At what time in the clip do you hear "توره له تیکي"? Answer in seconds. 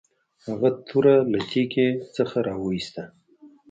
0.87-1.87